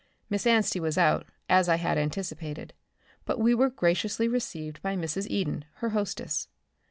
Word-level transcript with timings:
Miss 0.31 0.47
Anstey 0.47 0.79
was 0.79 0.97
out, 0.97 1.27
as 1.47 1.69
I 1.69 1.75
had 1.75 1.99
anticipated, 1.99 2.73
but 3.23 3.37
we 3.37 3.53
were 3.53 3.69
graciously 3.69 4.27
received 4.27 4.81
by 4.81 4.95
Mrs. 4.95 5.27
Eden, 5.29 5.63
her 5.75 5.89
hostess. 5.89 6.47